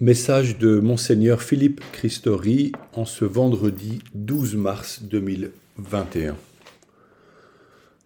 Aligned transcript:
Message 0.00 0.58
de 0.58 0.78
Monseigneur 0.78 1.42
Philippe 1.42 1.80
Christori 1.90 2.70
en 2.92 3.04
ce 3.04 3.24
vendredi 3.24 3.98
12 4.14 4.54
mars 4.54 5.02
2021. 5.02 6.36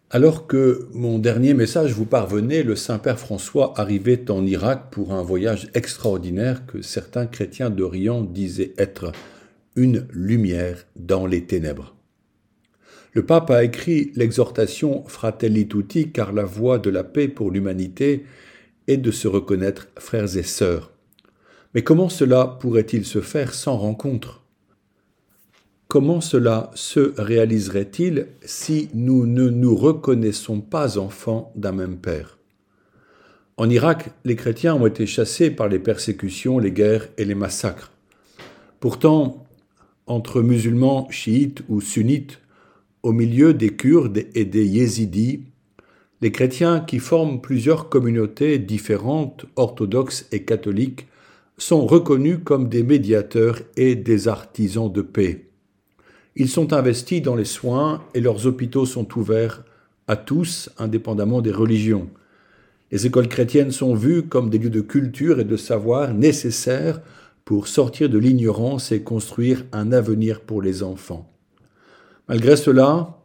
Alors 0.08 0.46
que 0.46 0.88
mon 0.94 1.18
dernier 1.18 1.52
message 1.52 1.92
vous 1.92 2.06
parvenait, 2.06 2.62
le 2.62 2.76
Saint-Père 2.76 3.18
François 3.18 3.74
arrivait 3.78 4.30
en 4.30 4.46
Irak 4.46 4.84
pour 4.90 5.12
un 5.12 5.22
voyage 5.22 5.68
extraordinaire 5.74 6.64
que 6.64 6.80
certains 6.80 7.26
chrétiens 7.26 7.68
d'Orient 7.68 8.22
disaient 8.22 8.72
être 8.78 9.12
une 9.76 10.06
lumière 10.14 10.86
dans 10.96 11.26
les 11.26 11.44
ténèbres. 11.44 11.94
Le 13.12 13.26
pape 13.26 13.50
a 13.50 13.64
écrit 13.64 14.12
l'exhortation 14.14 15.04
Fratelli 15.08 15.68
Tutti 15.68 16.10
car 16.10 16.32
la 16.32 16.44
voie 16.44 16.78
de 16.78 16.88
la 16.88 17.04
paix 17.04 17.28
pour 17.28 17.50
l'humanité 17.50 18.24
est 18.88 18.96
de 18.96 19.10
se 19.10 19.28
reconnaître 19.28 19.88
frères 19.98 20.38
et 20.38 20.42
sœurs 20.42 20.92
mais 21.74 21.82
comment 21.82 22.08
cela 22.08 22.46
pourrait-il 22.46 23.04
se 23.04 23.20
faire 23.20 23.54
sans 23.54 23.76
rencontre? 23.76 24.42
Comment 25.88 26.20
cela 26.20 26.70
se 26.74 27.14
réaliserait-il 27.20 28.28
si 28.44 28.88
nous 28.94 29.26
ne 29.26 29.48
nous 29.48 29.76
reconnaissons 29.76 30.60
pas 30.60 30.98
enfants 30.98 31.52
d'un 31.54 31.72
même 31.72 31.98
Père? 31.98 32.38
En 33.58 33.68
Irak, 33.68 34.10
les 34.24 34.36
chrétiens 34.36 34.74
ont 34.74 34.86
été 34.86 35.06
chassés 35.06 35.50
par 35.50 35.68
les 35.68 35.78
persécutions, 35.78 36.58
les 36.58 36.72
guerres 36.72 37.08
et 37.18 37.24
les 37.24 37.34
massacres. 37.34 37.92
Pourtant, 38.80 39.46
entre 40.06 40.40
musulmans 40.40 41.08
chiites 41.10 41.62
ou 41.68 41.80
sunnites, 41.80 42.40
au 43.02 43.12
milieu 43.12 43.52
des 43.52 43.70
Kurdes 43.70 44.24
et 44.34 44.44
des 44.44 44.66
Yézidis, 44.66 45.44
les 46.22 46.32
chrétiens 46.32 46.80
qui 46.80 46.98
forment 46.98 47.40
plusieurs 47.40 47.88
communautés 47.88 48.58
différentes, 48.58 49.44
orthodoxes 49.56 50.26
et 50.32 50.44
catholiques, 50.44 51.06
sont 51.58 51.86
reconnus 51.86 52.38
comme 52.44 52.68
des 52.68 52.82
médiateurs 52.82 53.58
et 53.76 53.94
des 53.94 54.28
artisans 54.28 54.92
de 54.92 55.02
paix. 55.02 55.46
Ils 56.34 56.48
sont 56.48 56.72
investis 56.72 57.22
dans 57.22 57.34
les 57.34 57.44
soins 57.44 58.02
et 58.14 58.20
leurs 58.20 58.46
hôpitaux 58.46 58.86
sont 58.86 59.06
ouverts 59.18 59.64
à 60.08 60.16
tous, 60.16 60.70
indépendamment 60.78 61.42
des 61.42 61.52
religions. 61.52 62.08
Les 62.90 63.06
écoles 63.06 63.28
chrétiennes 63.28 63.70
sont 63.70 63.94
vues 63.94 64.24
comme 64.24 64.50
des 64.50 64.58
lieux 64.58 64.70
de 64.70 64.80
culture 64.80 65.40
et 65.40 65.44
de 65.44 65.56
savoir 65.56 66.12
nécessaires 66.14 67.00
pour 67.44 67.68
sortir 67.68 68.08
de 68.08 68.18
l'ignorance 68.18 68.92
et 68.92 69.02
construire 69.02 69.64
un 69.72 69.92
avenir 69.92 70.40
pour 70.40 70.62
les 70.62 70.82
enfants. 70.82 71.30
Malgré 72.28 72.56
cela, 72.56 73.18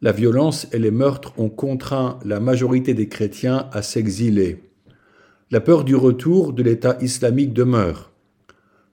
la 0.00 0.12
violence 0.12 0.66
et 0.72 0.78
les 0.78 0.90
meurtres 0.90 1.32
ont 1.38 1.48
contraint 1.48 2.18
la 2.24 2.40
majorité 2.40 2.94
des 2.94 3.08
chrétiens 3.08 3.68
à 3.72 3.82
s'exiler. 3.82 4.62
La 5.54 5.60
peur 5.60 5.84
du 5.84 5.94
retour 5.94 6.52
de 6.52 6.64
l'État 6.64 6.98
islamique 7.00 7.52
demeure. 7.52 8.10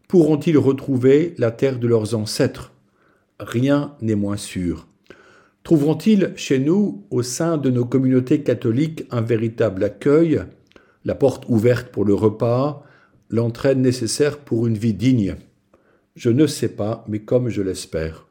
Pourront-ils 0.07 0.59
retrouver 0.59 1.33
la 1.39 1.49
terre 1.49 1.79
de 1.79 1.87
leurs 1.87 2.13
ancêtres? 2.13 2.71
Rien 3.39 3.95
n'est 3.99 4.13
moins 4.13 4.37
sûr. 4.37 4.87
Trouveront-ils 5.63 6.33
chez 6.35 6.59
nous, 6.59 7.03
au 7.09 7.23
sein 7.23 7.57
de 7.57 7.71
nos 7.71 7.83
communautés 7.83 8.43
catholiques, 8.43 9.07
un 9.09 9.21
véritable 9.21 9.83
accueil, 9.83 10.43
la 11.03 11.15
porte 11.15 11.45
ouverte 11.47 11.87
pour 11.87 12.05
le 12.05 12.13
repas, 12.13 12.85
l'entraide 13.31 13.79
nécessaire 13.79 14.37
pour 14.37 14.67
une 14.67 14.77
vie 14.77 14.93
digne 14.93 15.37
Je 16.15 16.29
ne 16.29 16.45
sais 16.45 16.69
pas, 16.69 17.03
mais 17.07 17.21
comme 17.21 17.49
je 17.49 17.63
l'espère. 17.63 18.27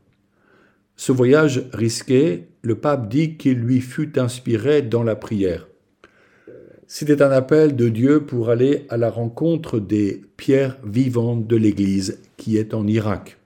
Ce 0.94 1.10
voyage 1.10 1.68
risqué, 1.72 2.46
le 2.62 2.76
pape 2.76 3.08
dit 3.08 3.36
qu'il 3.36 3.58
lui 3.58 3.80
fut 3.80 4.20
inspiré 4.20 4.82
dans 4.82 5.02
la 5.02 5.16
prière. 5.16 5.66
C'était 6.92 7.22
un 7.22 7.30
appel 7.30 7.76
de 7.76 7.88
Dieu 7.88 8.26
pour 8.26 8.50
aller 8.50 8.84
à 8.88 8.96
la 8.96 9.10
rencontre 9.10 9.78
des 9.78 10.22
pierres 10.36 10.76
vivantes 10.84 11.46
de 11.46 11.54
l'Église 11.54 12.18
qui 12.36 12.56
est 12.56 12.74
en 12.74 12.84
Irak. 12.88 13.38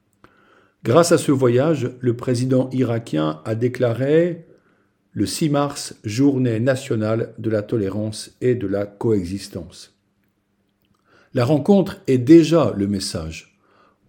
Grâce 0.83 1.13
à 1.13 1.19
ce 1.19 1.31
voyage, 1.31 1.91
le 2.01 2.17
président 2.17 2.71
irakien 2.73 3.43
a 3.45 3.55
déclaré 3.55 4.47
le 5.13 5.27
6 5.27 5.51
mars 5.51 5.95
journée 6.05 6.59
nationale 6.59 7.35
de 7.37 7.51
la 7.51 7.61
tolérance 7.61 8.35
et 8.41 8.55
de 8.55 8.67
la 8.67 8.87
coexistence. 8.87 9.95
La 11.35 11.45
rencontre 11.45 12.01
est 12.07 12.17
déjà 12.17 12.73
le 12.75 12.87
message, 12.87 13.61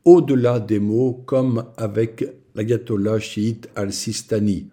au-delà 0.06 0.62
des 0.62 0.80
mots 0.80 1.12
comme 1.26 1.66
avec 1.76 2.26
l'ayatollah 2.56 3.20
chiite 3.20 3.68
al-Sistani. 3.76 4.70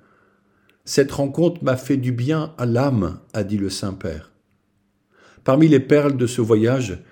Cette 0.85 1.11
rencontre 1.11 1.65
m'a 1.65 1.77
fait 1.77 1.97
du 1.97 2.13
bien 2.13 2.55
à 2.59 2.65
l'âme, 2.65 3.19
a 3.33 3.43
dit 3.43 3.59
le 3.59 3.69
Saint-Père. 3.69 4.32
Parmi 5.45 5.69
les 5.69 5.81
perles 5.81 6.17
de 6.17 6.27
ce 6.27 6.41
voyage, 6.41 7.03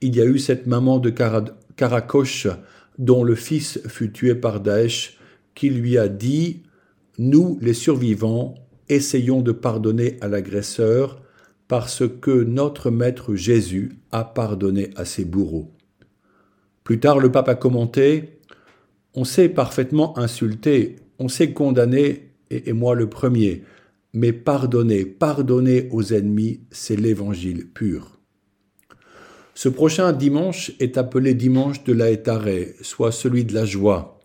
il 0.00 0.16
y 0.16 0.20
a 0.20 0.24
eu 0.24 0.38
cette 0.38 0.66
maman 0.66 0.98
de 0.98 1.10
Karakosh 1.10 2.48
dont 2.98 3.22
le 3.22 3.34
fils 3.34 3.80
fut 3.86 4.12
tué 4.12 4.34
par 4.34 4.60
Daesh, 4.60 5.18
qui 5.54 5.70
lui 5.70 5.96
a 5.98 6.08
dit 6.08 6.62
Nous, 7.18 7.58
les 7.60 7.74
survivants, 7.74 8.54
essayons 8.88 9.40
de 9.40 9.52
pardonner 9.52 10.16
à 10.20 10.28
l'agresseur 10.28 11.22
parce 11.68 12.04
que 12.20 12.44
notre 12.44 12.90
Maître 12.90 13.34
Jésus 13.34 13.98
a 14.12 14.24
pardonné 14.24 14.90
à 14.96 15.04
ses 15.04 15.24
bourreaux. 15.24 15.72
Plus 16.84 17.00
tard, 17.00 17.18
le 17.18 17.32
pape 17.32 17.48
a 17.48 17.54
commenté 17.54 18.40
On 19.14 19.24
s'est 19.24 19.48
parfaitement 19.48 20.16
insulté, 20.18 20.96
on 21.18 21.28
s'est 21.28 21.52
condamné, 21.52 22.30
et 22.50 22.72
moi 22.72 22.94
le 22.94 23.08
premier, 23.08 23.64
mais 24.16 24.32
pardonner, 24.32 25.04
pardonner 25.04 25.90
aux 25.92 26.14
ennemis, 26.14 26.60
c'est 26.70 26.96
l'évangile 26.96 27.68
pur. 27.68 28.18
Ce 29.54 29.68
prochain 29.68 30.14
dimanche 30.14 30.72
est 30.80 30.96
appelé 30.96 31.34
dimanche 31.34 31.84
de 31.84 31.92
la 31.92 32.06
soit 32.80 33.12
celui 33.12 33.44
de 33.44 33.52
la 33.52 33.66
joie. 33.66 34.18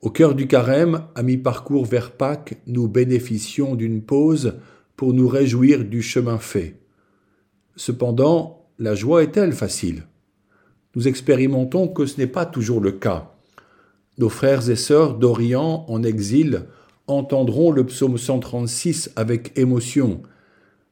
Au 0.00 0.08
cœur 0.08 0.34
du 0.34 0.46
carême, 0.46 1.02
à 1.14 1.22
mi-parcours 1.22 1.84
vers 1.84 2.12
Pâques, 2.12 2.56
nous 2.66 2.88
bénéficions 2.88 3.74
d'une 3.74 4.00
pause 4.00 4.54
pour 4.96 5.12
nous 5.12 5.28
réjouir 5.28 5.84
du 5.84 6.00
chemin 6.00 6.38
fait. 6.38 6.80
Cependant, 7.76 8.70
la 8.78 8.94
joie 8.94 9.22
est-elle 9.22 9.52
facile 9.52 10.04
Nous 10.94 11.06
expérimentons 11.06 11.86
que 11.86 12.06
ce 12.06 12.18
n'est 12.18 12.26
pas 12.26 12.46
toujours 12.46 12.80
le 12.80 12.92
cas. 12.92 13.34
Nos 14.16 14.30
frères 14.30 14.70
et 14.70 14.76
sœurs 14.76 15.18
d'Orient 15.18 15.84
en 15.86 16.02
exil 16.02 16.64
entendront 17.08 17.72
le 17.72 17.84
psaume 17.84 18.18
136 18.18 19.10
avec 19.16 19.58
émotion. 19.58 20.22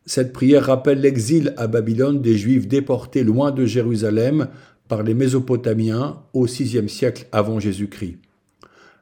Cette 0.05 0.33
prière 0.33 0.67
rappelle 0.67 1.01
l'exil 1.01 1.55
à 1.57 1.67
Babylone 1.67 2.21
des 2.21 2.37
Juifs 2.37 2.67
déportés 2.67 3.25
loin 3.25 3.51
de 3.51 3.65
Jérusalem 3.65 4.49
par 4.89 5.03
les 5.03 5.15
Mésopotamiens 5.15 6.23
au 6.33 6.47
VIe 6.47 6.89
siècle 6.89 7.27
avant 7.33 7.61
Jésus-Christ. 7.61 8.19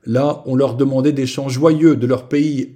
Là, 0.06 0.42
on 0.46 0.54
leur 0.54 0.76
demandait 0.76 1.12
des 1.12 1.26
chants 1.26 1.48
joyeux 1.48 1.96
de 1.96 2.06
leur 2.06 2.28
pays 2.28 2.74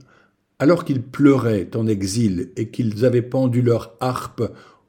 alors 0.58 0.84
qu'ils 0.84 1.02
pleuraient 1.02 1.70
en 1.74 1.86
exil 1.86 2.50
et 2.56 2.68
qu'ils 2.68 3.04
avaient 3.04 3.22
pendu 3.22 3.62
leur 3.62 3.94
harpe 4.00 4.42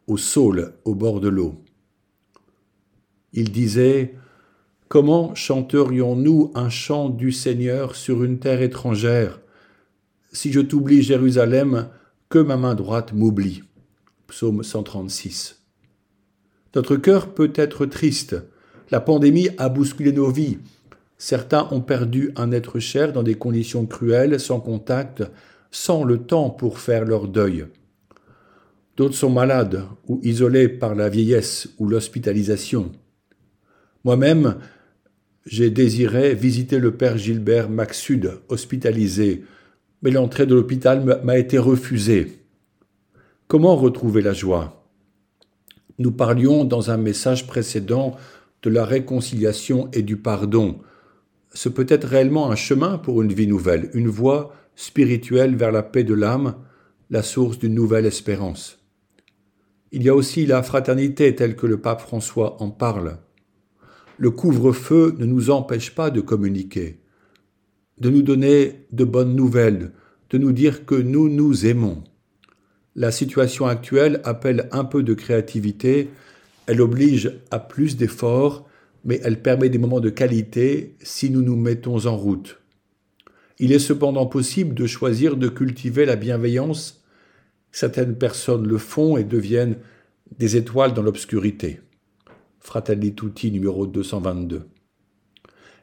au 0.07 0.17
saule 0.17 0.73
au 0.85 0.95
bord 0.95 1.19
de 1.19 1.29
l'eau. 1.29 1.61
Ils 3.33 3.51
disaient 3.51 4.15
Comment 4.89 5.35
chanterions-nous 5.35 6.51
un 6.55 6.69
chant 6.69 7.09
du 7.09 7.31
Seigneur 7.31 7.95
sur 7.95 8.23
une 8.23 8.39
terre 8.39 8.63
étrangère? 8.63 9.39
Si 10.31 10.51
je 10.51 10.61
t'oublie 10.61 11.03
Jérusalem, 11.03 11.89
que 12.27 12.39
ma 12.39 12.57
main 12.57 12.73
droite 12.73 13.13
m'oublie. 13.13 13.61
Psaume 14.25 14.63
136. 14.63 15.61
Notre 16.73 16.95
cœur 16.95 17.35
peut 17.35 17.53
être 17.53 17.85
triste. 17.85 18.35
La 18.89 18.99
pandémie 18.99 19.49
a 19.59 19.69
bousculé 19.69 20.11
nos 20.11 20.31
vies. 20.31 20.57
Certains 21.19 21.67
ont 21.69 21.81
perdu 21.81 22.31
un 22.35 22.51
être 22.51 22.79
cher 22.79 23.13
dans 23.13 23.21
des 23.21 23.35
conditions 23.35 23.85
cruelles, 23.85 24.39
sans 24.39 24.59
contact, 24.59 25.21
sans 25.69 26.03
le 26.03 26.17
temps 26.17 26.49
pour 26.49 26.79
faire 26.79 27.05
leur 27.05 27.27
deuil. 27.27 27.67
D'autres 28.97 29.13
sont 29.13 29.29
malades 29.29 29.83
ou 30.07 30.19
isolés 30.23 30.67
par 30.67 30.95
la 30.95 31.09
vieillesse 31.09 31.69
ou 31.77 31.87
l'hospitalisation. 31.87 32.91
Moi-même, 34.03 34.55
j'ai 35.49 35.71
désiré 35.71 36.35
visiter 36.35 36.77
le 36.77 36.95
père 36.95 37.17
Gilbert 37.17 37.71
Maxud, 37.71 38.39
hospitalisé, 38.49 39.43
mais 40.03 40.11
l'entrée 40.11 40.45
de 40.45 40.53
l'hôpital 40.53 41.21
m'a 41.23 41.39
été 41.39 41.57
refusée. 41.57 42.43
Comment 43.47 43.75
retrouver 43.75 44.21
la 44.21 44.33
joie? 44.33 44.85
Nous 45.97 46.11
parlions 46.11 46.65
dans 46.65 46.91
un 46.91 46.97
message 46.97 47.47
précédent 47.47 48.15
de 48.61 48.69
la 48.69 48.85
réconciliation 48.85 49.89
et 49.91 50.03
du 50.03 50.17
pardon. 50.17 50.81
Ce 51.51 51.67
peut 51.67 51.87
être 51.89 52.07
réellement 52.07 52.51
un 52.51 52.55
chemin 52.55 52.99
pour 52.99 53.23
une 53.23 53.33
vie 53.33 53.47
nouvelle, 53.47 53.89
une 53.95 54.07
voie 54.07 54.53
spirituelle 54.75 55.55
vers 55.55 55.71
la 55.71 55.81
paix 55.81 56.03
de 56.03 56.13
l'âme, 56.13 56.57
la 57.09 57.23
source 57.23 57.57
d'une 57.57 57.73
nouvelle 57.73 58.05
espérance. 58.05 58.77
Il 59.91 60.03
y 60.03 60.09
a 60.09 60.15
aussi 60.15 60.45
la 60.45 60.61
fraternité 60.61 61.33
telle 61.33 61.55
que 61.55 61.65
le 61.65 61.81
pape 61.81 62.01
François 62.01 62.61
en 62.61 62.69
parle 62.69 63.17
le 64.19 64.31
couvre-feu 64.31 65.15
ne 65.17 65.25
nous 65.25 65.49
empêche 65.49 65.95
pas 65.95 66.11
de 66.11 66.19
communiquer, 66.19 66.99
de 67.99 68.09
nous 68.09 68.21
donner 68.21 68.85
de 68.91 69.05
bonnes 69.05 69.33
nouvelles, 69.33 69.91
de 70.29 70.37
nous 70.37 70.51
dire 70.51 70.85
que 70.85 70.95
nous 70.95 71.29
nous 71.29 71.65
aimons. 71.65 72.03
La 72.95 73.11
situation 73.11 73.65
actuelle 73.65 74.19
appelle 74.25 74.67
un 74.73 74.83
peu 74.83 75.03
de 75.03 75.13
créativité, 75.13 76.09
Elle 76.67 76.81
oblige 76.81 77.31
à 77.49 77.57
plus 77.57 77.97
d'efforts, 77.97 78.69
mais 79.03 79.19
elle 79.23 79.41
permet 79.41 79.69
des 79.69 79.79
moments 79.79 80.01
de 80.01 80.11
qualité 80.11 80.95
si 81.01 81.31
nous 81.31 81.41
nous 81.41 81.55
mettons 81.55 82.05
en 82.05 82.15
route. 82.15 82.59
Il 83.57 83.71
est 83.71 83.79
cependant 83.79 84.27
possible 84.27 84.75
de 84.75 84.85
choisir 84.85 85.35
de 85.35 85.47
cultiver 85.47 86.05
la 86.05 86.15
bienveillance. 86.15 87.03
Certaines 87.71 88.15
personnes 88.15 88.67
le 88.67 88.77
font 88.77 89.17
et 89.17 89.23
deviennent 89.23 89.77
des 90.37 90.57
étoiles 90.57 90.93
dans 90.93 91.01
l'obscurité. 91.01 91.79
Fratelli 92.59 93.15
Tutti 93.15 93.51
numéro 93.51 93.87
222. 93.87 94.67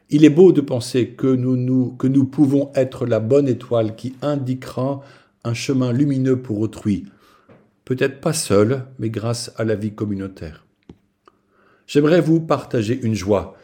Il 0.09 0.23
est 0.23 0.29
beau 0.29 0.51
de 0.51 0.61
penser 0.61 1.09
que 1.09 1.27
nous, 1.27 1.57
nous, 1.57 1.91
que 1.93 2.07
nous 2.07 2.23
pouvons 2.23 2.71
être 2.75 3.05
la 3.05 3.19
bonne 3.19 3.47
étoile 3.47 3.95
qui 3.95 4.15
indiquera 4.21 5.01
un 5.43 5.53
chemin 5.53 5.91
lumineux 5.91 6.41
pour 6.41 6.59
autrui, 6.59 7.05
peut-être 7.83 8.21
pas 8.21 8.33
seul, 8.33 8.85
mais 8.99 9.09
grâce 9.09 9.51
à 9.57 9.63
la 9.63 9.75
vie 9.75 9.93
communautaire. 9.93 10.65
J'aimerais 11.87 12.21
vous 12.21 12.39
partager 12.39 12.97
une 13.01 13.15
joie. 13.15 13.57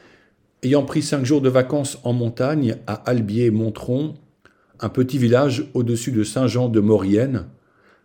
Ayant 0.63 0.83
pris 0.83 1.01
cinq 1.01 1.23
jours 1.23 1.41
de 1.41 1.49
vacances 1.49 1.99
en 2.03 2.13
montagne 2.13 2.77
à 2.87 2.93
Albier-Montron, 2.93 4.15
un 4.79 4.89
petit 4.89 5.17
village 5.17 5.69
au-dessus 5.73 6.11
de 6.11 6.23
Saint-Jean 6.23 6.67
de 6.67 6.79
Maurienne, 6.79 7.45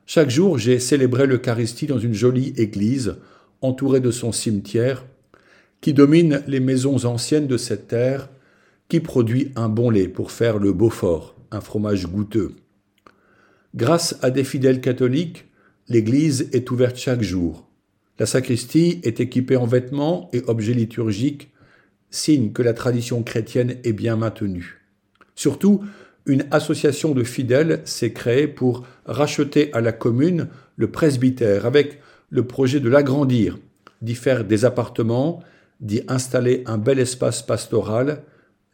chaque 0.07 0.31
jour 0.31 0.59
j'ai 0.59 0.79
célébré 0.79 1.27
l'Eucharistie 1.27 1.87
dans 1.87 1.99
une 1.99 2.15
jolie 2.15 2.53
église 2.57 3.17
entourée 3.63 4.01
de 4.01 4.11
son 4.11 4.33
cimetière 4.33 5.05
qui 5.81 5.93
domine 5.93 6.43
les 6.47 6.61
maisons 6.61 7.05
anciennes 7.05 7.47
de 7.47 7.57
cette 7.57 7.89
terre, 7.89 8.29
qui 8.89 9.01
produit 9.01 9.53
un 9.55 9.69
bon 9.69 9.91
lait 9.91 10.09
pour 10.09 10.33
faire 10.33 10.59
le 10.59 10.73
Beaufort, 10.73 11.37
un 11.51 11.61
fromage 11.61 12.07
goûteux. 12.07 12.57
Grâce 13.75 14.19
à 14.23 14.31
des 14.31 14.45
fidèles 14.45 14.81
catholiques, 14.81 15.47
l'église 15.89 16.49
est 16.53 16.71
ouverte 16.71 16.97
chaque 16.97 17.23
jour. 17.23 17.69
La 18.19 18.27
sacristie 18.27 19.01
est 19.05 19.21
équipée 19.21 19.57
en 19.57 19.67
vêtements 19.67 20.29
et 20.33 20.43
objets 20.47 20.75
liturgiques, 20.75 21.53
signe 22.11 22.53
que 22.53 22.63
la 22.63 22.73
tradition 22.73 23.23
chrétienne 23.23 23.77
est 23.85 23.93
bien 23.93 24.17
maintenue. 24.17 24.83
Surtout, 25.35 25.85
une 26.27 26.47
association 26.51 27.13
de 27.13 27.23
fidèles 27.23 27.81
s'est 27.85 28.13
créée 28.13 28.49
pour 28.49 28.85
racheter 29.07 29.73
à 29.73 29.81
la 29.81 29.93
commune 29.93 30.49
le 30.77 30.91
presbytère 30.91 31.65
avec 31.65 32.01
le 32.31 32.47
projet 32.47 32.81
de 32.81 32.89
l'agrandir, 32.89 33.59
d'y 34.03 34.15
faire 34.15 34.45
des 34.45 34.65
appartements 34.65 35.43
d'y 35.81 36.03
installer 36.09 36.63
un 36.67 36.79
bel 36.79 36.99
espace 36.99 37.43
pastoral, 37.43 38.23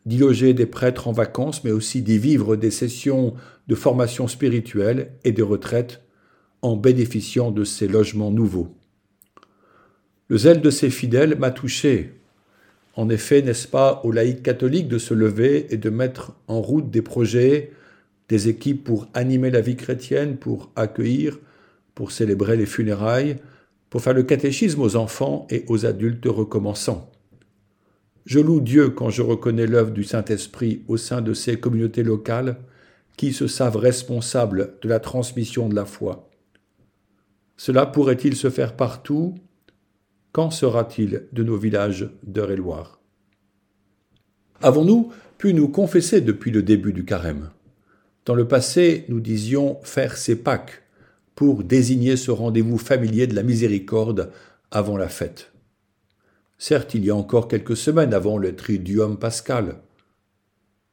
d'y 0.07 0.19
loger 0.19 0.55
des 0.55 0.67
prêtres 0.67 1.09
en 1.09 1.13
vacances, 1.13 1.65
mais 1.65 1.71
aussi 1.71 2.03
d'y 2.03 2.19
vivre 2.19 2.57
des 2.57 2.71
sessions 2.71 3.35
de 3.69 3.75
formation 3.75 4.29
spirituelle 4.29 5.13
et 5.25 5.33
de 5.33 5.43
retraite 5.43 6.03
en 6.63 6.77
bénéficiant 6.77 7.51
de 7.51 7.65
ces 7.65 7.89
logements 7.89 8.31
nouveaux. 8.31 8.75
Le 10.29 10.39
zèle 10.39 10.63
de 10.63 10.71
ces 10.71 10.91
fidèles 10.91 11.39
m'a 11.39 11.51
touché. 11.51 12.15
En 12.97 13.11
effet, 13.11 13.43
n'est-ce 13.43 13.69
pas 13.69 14.01
aux 14.05 14.13
laïcs 14.13 14.43
catholiques 14.43 14.89
de 14.89 14.99
se 14.99 15.13
lever 15.13 15.67
et 15.71 15.77
de 15.77 15.91
mettre 15.91 16.33
en 16.49 16.61
route 16.61 16.91
des 16.91 17.03
projets, 17.03 17.73
des 18.29 18.49
équipes 18.49 18.85
pour 18.85 19.09
animer 19.13 19.51
la 19.51 19.61
vie 19.61 19.77
chrétienne, 19.77 20.37
pour 20.37 20.71
accueillir, 20.77 21.39
pour 21.95 22.13
célébrer 22.13 22.57
les 22.57 22.67
funérailles, 22.67 23.37
pour 23.91 24.03
faire 24.03 24.15
le 24.15 24.23
catéchisme 24.23 24.81
aux 24.81 24.97
enfants 24.97 25.47
et 25.51 25.65
aux 25.69 25.87
adultes 25.87 26.27
recommençants. 26.27 27.13
Je 28.27 28.41
loue 28.41 28.61
Dieu 28.61 28.91
quand 28.91 29.11
je 29.11 29.23
reconnais 29.23 29.67
l'œuvre 29.67 29.91
du 29.91 30.03
Saint-Esprit 30.03 30.83
au 30.89 30.97
sein 30.97 31.21
de 31.21 31.35
ces 31.35 31.61
communautés 31.61 32.03
locales 32.03 32.57
qui 33.17 33.33
se 33.33 33.47
savent 33.47 33.77
responsables 33.77 34.75
de 34.83 34.89
la 34.89 34.99
transmission 34.99 35.69
de 35.69 35.75
la 35.75 35.85
foi. 35.85 36.31
Cela 37.57 37.87
pourrait-il 37.87 38.35
se 38.35 38.51
faire 38.51 38.77
partout? 38.77 39.35
Qu'en 40.33 40.51
sera-t-il 40.51 41.29
de 41.33 41.45
nos 41.45 41.57
villages 41.57 42.11
d'Eure-et-Loire 42.25 43.01
Avons-nous 44.63 45.13
pu 45.39 45.55
nous 45.55 45.69
confesser 45.69 46.21
depuis 46.21 46.51
le 46.51 46.63
début 46.63 46.93
du 46.93 47.05
carême? 47.05 47.51
Dans 48.25 48.35
le 48.35 48.49
passé, 48.49 49.05
nous 49.09 49.21
disions 49.21 49.79
faire 49.83 50.17
ses 50.17 50.37
Pâques, 50.37 50.83
pour 51.35 51.65
désigner 51.65 52.17
ce 52.17 52.31
rendez-vous 52.31 52.79
familier 52.79 53.27
de 53.27 53.35
la 53.35 53.43
miséricorde 53.43 54.31
avant 54.71 54.97
la 54.97 55.09
fête. 55.09 55.53
Certes, 56.59 56.95
il 56.95 57.05
y 57.05 57.11
a 57.11 57.17
encore 57.17 57.49
quelques 57.49 57.77
semaines 57.77 58.15
avant 58.15 58.39
le 58.39 58.55
Triduum 58.55 59.19
pascal. 59.19 59.77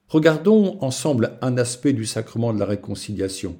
Regardons 0.07 0.77
ensemble 0.81 1.37
un 1.41 1.57
aspect 1.57 1.93
du 1.93 2.05
sacrement 2.05 2.53
de 2.53 2.59
la 2.59 2.65
réconciliation, 2.65 3.57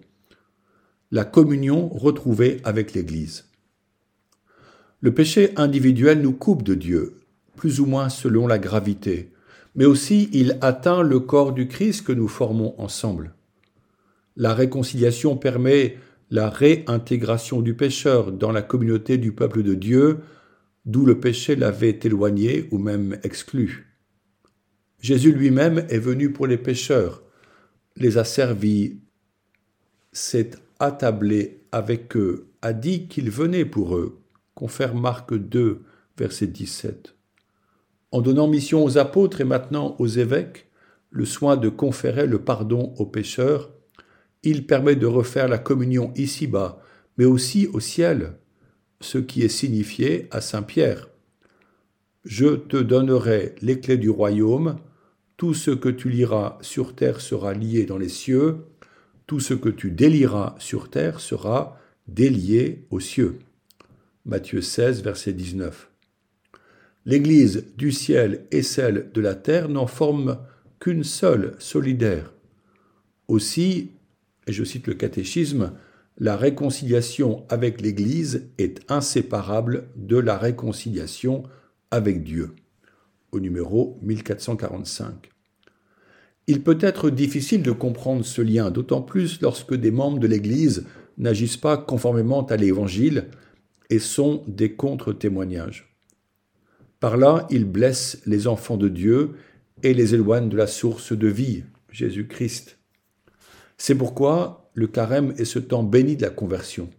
la 1.12 1.24
communion 1.24 1.88
retrouvée 1.88 2.60
avec 2.64 2.94
l'Église. 2.94 3.46
Le 5.00 5.14
péché 5.14 5.54
individuel 5.56 6.22
nous 6.22 6.34
coupe 6.34 6.64
de 6.64 6.76
Dieu, 6.76 7.22
plus 7.56 7.80
ou 7.80 7.86
moins 7.86 8.10
selon 8.10 8.48
la 8.48 8.60
gravité, 8.60 9.32
mais 9.76 9.86
aussi 9.86 10.30
il 10.34 10.58
atteint 10.62 11.04
le 11.04 11.20
corps 11.20 11.54
du 11.54 11.68
Christ 11.68 12.06
que 12.06 12.12
nous 12.12 12.28
formons 12.28 12.76
ensemble. 12.78 13.34
La 14.36 14.54
réconciliation 14.54 15.38
permet 15.38 15.98
la 16.32 16.50
réintégration 16.50 17.62
du 17.62 17.76
pécheur 17.76 18.32
dans 18.32 18.54
la 18.54 18.62
communauté 18.62 19.18
du 19.18 19.34
peuple 19.34 19.64
de 19.64 19.76
Dieu, 19.76 20.20
d'où 20.86 21.06
le 21.06 21.20
péché 21.20 21.58
l'avait 21.58 22.00
éloigné 22.02 22.70
ou 22.72 22.78
même 22.78 23.20
exclu. 23.24 23.98
Jésus 25.02 25.34
lui-même 25.34 25.86
est 25.90 26.00
venu 26.00 26.32
pour 26.32 26.48
les 26.48 26.58
pécheurs, 26.58 27.22
les 27.98 28.18
a 28.18 28.24
servis, 28.24 29.02
s'est 30.14 30.52
attablé 30.80 31.66
avec 31.74 32.16
eux, 32.16 32.48
a 32.62 32.72
dit 32.72 33.08
qu'il 33.08 33.30
venait 33.30 33.66
pour 33.66 33.98
eux. 33.98 34.22
Confère 34.56 34.96
Marc 34.96 35.34
2, 35.34 35.84
verset 36.18 36.48
17. 36.48 37.14
En 38.12 38.22
donnant 38.22 38.48
mission 38.48 38.84
aux 38.84 38.98
apôtres 38.98 39.42
et 39.42 39.46
maintenant 39.46 39.96
aux 40.00 40.08
évêques, 40.08 40.70
le 41.10 41.26
soin 41.26 41.58
de 41.58 41.68
conférer 41.68 42.26
le 42.26 42.40
pardon 42.40 42.94
aux 42.98 43.06
pécheurs, 43.06 43.72
il 44.44 44.66
permet 44.66 44.96
de 44.96 45.06
refaire 45.06 45.48
la 45.48 45.58
communion 45.58 46.14
ici-bas, 46.16 46.82
mais 47.18 47.26
aussi 47.26 47.68
au 47.68 47.80
ciel, 47.80 48.34
ce 49.00 49.18
qui 49.18 49.44
est 49.44 49.50
signifié 49.50 50.28
à 50.32 50.42
Saint 50.42 50.64
Pierre. 50.64 51.10
Je 52.24 52.56
te 52.56 52.78
donnerai 52.78 53.56
les 53.62 53.80
clés 53.80 53.98
du 53.98 54.10
royaume, 54.10 54.78
tout 55.38 55.54
ce 55.54 55.72
que 55.72 55.90
tu 55.90 56.10
liras 56.10 56.58
sur 56.62 56.96
terre 56.96 57.20
sera 57.20 57.54
lié 57.54 57.86
dans 57.86 57.98
les 57.98 58.10
cieux, 58.10 58.58
tout 59.26 59.40
ce 59.40 59.54
que 59.54 59.70
tu 59.70 59.92
délieras 59.92 60.56
sur 60.60 60.90
terre 60.90 61.20
sera 61.20 61.80
délié 62.08 62.86
aux 62.92 63.00
cieux. 63.00 63.40
Matthieu 64.26 64.62
16, 64.62 65.02
verset 65.02 65.34
19. 65.34 65.90
L'Église 67.06 67.66
du 67.78 67.92
ciel 67.92 68.46
et 68.52 68.62
celle 68.62 69.10
de 69.14 69.22
la 69.22 69.34
terre 69.34 69.70
n'en 69.70 69.88
forment 69.88 70.38
qu'une 70.80 71.04
seule, 71.04 71.56
solidaire. 71.58 72.34
Aussi, 73.28 73.92
je 74.48 74.64
cite 74.64 74.88
le 74.88 74.94
catéchisme, 74.94 75.74
la 76.18 76.36
réconciliation 76.36 77.46
avec 77.50 77.82
l'Église 77.82 78.50
est 78.58 78.82
inséparable 78.92 79.90
de 79.96 80.18
la 80.18 80.38
réconciliation 80.38 81.44
avec 81.90 82.24
Dieu, 82.24 82.56
au 83.32 83.40
numéro 83.40 83.98
1445. 84.02 85.30
Il 86.48 86.64
peut 86.64 86.78
être 86.82 87.10
difficile 87.10 87.62
de 87.64 87.72
comprendre 87.72 88.26
ce 88.26 88.42
lien, 88.42 88.72
d'autant 88.72 89.02
plus 89.02 89.42
lorsque 89.42 89.76
des 89.76 89.92
membres 89.92 90.20
de 90.20 90.28
l'Église 90.28 90.86
n'agissent 91.18 91.58
pas 91.58 91.78
conformément 91.78 92.46
à 92.48 92.58
l'Évangile 92.58 93.28
et 93.90 94.00
sont 94.00 94.44
des 94.48 94.74
contre-témoignages. 94.74 95.96
Par 97.00 97.18
là, 97.18 97.48
ils 97.50 97.66
blessent 97.66 98.22
les 98.26 98.48
enfants 98.48 98.78
de 98.78 98.90
Dieu 98.90 99.32
et 99.84 99.94
les 99.94 100.14
éloignent 100.14 100.50
de 100.50 100.58
la 100.58 100.68
source 100.68 101.14
de 101.14 101.28
vie, 101.28 101.64
Jésus-Christ. 101.92 102.81
C'est 103.84 103.96
pourquoi 103.96 104.70
le 104.76 104.86
carême 104.86 105.34
est 105.40 105.44
ce 105.44 105.58
temps 105.58 105.82
béni 105.82 106.16
de 106.16 106.22
la 106.22 106.30
conversion. 106.30 106.92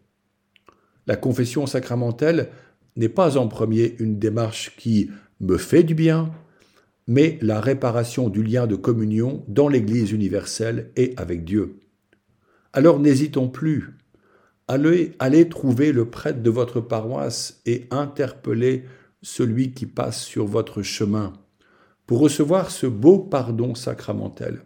La 1.07 1.15
confession 1.15 1.65
sacramentelle 1.65 2.49
n'est 2.97 3.09
pas 3.09 3.39
en 3.39 3.47
premier 3.47 3.95
une 4.01 4.19
démarche 4.19 4.75
qui 4.77 5.09
me 5.39 5.59
fait 5.59 5.85
du 5.85 5.95
bien, 5.95 6.33
mais 7.07 7.39
la 7.41 7.61
réparation 7.61 8.29
du 8.29 8.43
lien 8.43 8.67
de 8.67 8.75
communion 8.75 9.45
dans 9.47 9.69
l'Église 9.69 10.11
universelle 10.11 10.91
et 10.97 11.15
avec 11.19 11.45
Dieu. 11.45 11.77
Alors 12.73 12.99
n'hésitons 12.99 13.49
plus. 13.49 13.97
Allez, 14.67 15.49
trouver 15.49 15.93
le 15.93 16.11
prêtre 16.11 16.43
de 16.43 16.51
votre 16.51 16.81
paroisse 16.81 17.61
et 17.65 17.87
interpellez 17.93 18.87
celui 19.23 19.73
qui 19.73 19.87
passe 19.87 20.21
sur 20.21 20.47
votre 20.47 20.83
chemin 20.83 21.33
pour 22.07 22.19
recevoir 22.19 22.73
ce 22.73 22.89
beau 22.89 23.21
pardon 23.21 23.77
sacramentel. 23.77 24.65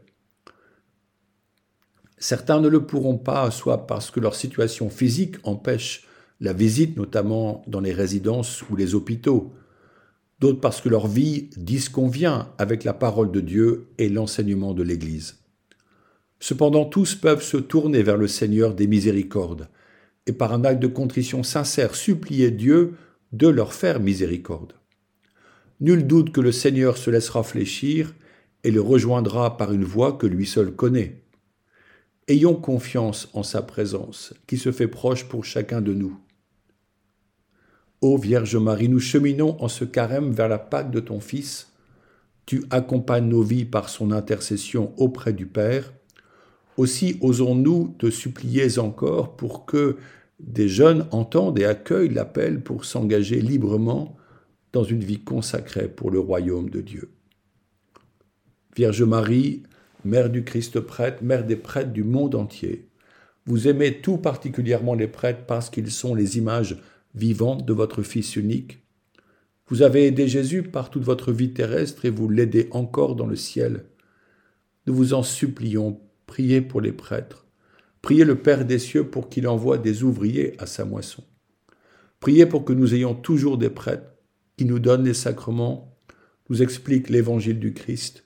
Certains 2.19 2.61
ne 2.61 2.69
le 2.69 2.87
pourront 2.87 3.19
pas, 3.19 3.51
soit 3.51 3.87
parce 3.87 4.11
que 4.11 4.21
leur 4.21 4.35
situation 4.35 4.89
physique 4.89 5.37
empêche 5.43 6.07
la 6.41 6.53
visite, 6.53 6.97
notamment 6.97 7.63
dans 7.67 7.81
les 7.81 7.93
résidences 7.93 8.63
ou 8.69 8.77
les 8.77 8.95
hôpitaux, 8.95 9.53
d'autres 10.41 10.61
parce 10.61 10.81
que 10.81 10.89
leur 10.89 11.07
vie 11.07 11.51
disconvient 11.57 12.53
avec 12.59 12.85
la 12.85 12.93
parole 12.93 13.33
de 13.33 13.41
Dieu 13.41 13.89
et 13.99 14.09
l'enseignement 14.09 14.75
de 14.75 14.83
l'Église. 14.83 15.39
Cependant, 16.41 16.85
tous 16.85 17.15
peuvent 17.15 17.43
se 17.43 17.57
tourner 17.57 18.03
vers 18.03 18.19
le 18.19 18.29
Seigneur 18.29 18.75
des 18.75 18.87
miséricordes 18.87 19.69
et 20.27 20.33
par 20.33 20.53
un 20.53 20.65
acte 20.65 20.83
de 20.83 20.87
contrition 20.87 21.43
sincère 21.43 21.95
supplier 21.95 22.51
Dieu 22.51 22.95
de 23.33 23.49
leur 23.49 23.73
faire 23.73 24.01
miséricorde. 24.01 24.75
Nul 25.81 26.07
doute 26.07 26.33
que 26.33 26.41
le 26.41 26.53
Seigneur 26.53 26.97
se 26.97 27.11
laissera 27.11 27.43
fléchir 27.43 28.15
et 28.65 28.71
le 28.71 28.81
rejoindra 28.81 29.57
par 29.57 29.73
une 29.73 29.85
voie 29.85 30.13
que 30.13 30.27
lui 30.27 30.47
seul 30.47 30.73
connaît. 30.73 31.23
Ayons 32.29 32.57
confiance 32.57 33.29
en 33.35 33.45
sa 33.45 33.63
présence, 33.63 34.35
qui 34.49 34.59
se 34.59 34.73
fait 34.73 34.89
proche 34.89 35.29
pour 35.29 35.45
chacun 35.45 35.81
de 35.81 35.95
nous. 35.95 36.19
Ô 38.01 38.19
Vierge 38.19 38.57
Marie, 38.57 38.89
nous 38.89 38.99
cheminons 38.99 39.57
en 39.63 39.69
ce 39.69 39.85
carême 39.85 40.33
vers 40.33 40.49
la 40.49 40.59
Pâque 40.59 40.91
de 40.91 40.99
ton 40.99 41.21
Fils. 41.21 41.73
Tu 42.45 42.65
accompagnes 42.71 43.29
nos 43.29 43.43
vies 43.43 43.65
par 43.65 43.89
son 43.89 44.11
intercession 44.11 44.93
auprès 44.97 45.33
du 45.33 45.47
Père. 45.47 45.93
Aussi 46.77 47.17
osons-nous 47.21 47.95
te 47.97 48.11
supplier 48.11 48.77
encore 48.81 49.37
pour 49.37 49.65
que 49.65 49.97
des 50.41 50.69
jeunes 50.69 51.07
entendent 51.13 51.61
et 51.61 51.65
accueillent 51.65 52.13
l'appel 52.13 52.61
pour 52.61 52.85
s'engager 52.85 53.41
librement 53.41 54.17
dans 54.73 54.83
une 54.85 55.05
vie 55.05 55.21
consacrée 55.21 55.89
pour 55.89 56.11
le 56.11 56.19
royaume 56.19 56.71
de 56.71 56.81
Dieu. 56.81 57.09
Vierge 58.75 59.05
Marie, 59.05 59.63
Mère 60.07 60.31
du 60.31 60.45
Christ 60.45 60.79
prêtre, 60.79 61.25
Mère 61.25 61.45
des 61.45 61.57
prêtres 61.57 61.93
du 61.93 62.05
monde 62.05 62.37
entier, 62.37 62.89
vous 63.45 63.67
aimez 63.67 64.01
tout 64.01 64.19
particulièrement 64.19 64.95
les 64.95 65.09
prêtres 65.09 65.45
parce 65.47 65.69
qu'ils 65.69 65.91
sont 65.91 66.15
les 66.15 66.39
images 66.39 66.81
vivantes 67.15 67.67
de 67.67 67.73
votre 67.73 68.03
Fils 68.03 68.37
unique. 68.37 68.83
Vous 69.69 69.83
avez 69.83 70.07
aidé 70.07 70.29
Jésus 70.29 70.63
par 70.63 70.91
toute 70.91 71.03
votre 71.03 71.33
vie 71.33 71.53
terrestre 71.53 72.05
et 72.05 72.11
vous 72.11 72.29
l'aidez 72.29 72.69
encore 72.71 73.17
dans 73.17 73.27
le 73.27 73.35
ciel. 73.35 73.87
Nous 74.87 74.95
vous 74.95 75.13
en 75.13 75.25
supplions, 75.25 76.01
priez 76.27 76.61
pour 76.61 76.81
les 76.81 76.93
prêtres. 76.93 77.47
Priez 78.01 78.25
le 78.25 78.37
Père 78.37 78.65
des 78.65 78.79
cieux 78.79 79.09
pour 79.09 79.29
qu'il 79.29 79.49
envoie 79.49 79.79
des 79.79 80.05
ouvriers 80.05 80.55
à 80.61 80.67
sa 80.67 80.85
moisson. 80.85 81.25
Priez 82.21 82.47
pour 82.47 82.65
que 82.65 82.73
nous 82.73 82.95
ayons 82.95 83.15
toujours 83.17 83.59
des 83.59 83.71
prêtres 83.71 84.15
qui 84.57 84.67
nous 84.67 84.79
donnent 84.79 85.05
les 85.05 85.15
sacrements, 85.15 85.97
nous 86.49 86.63
expliquent 86.63 87.11
l'évangile 87.11 87.59
du 87.59 87.75
Christ 87.75 88.26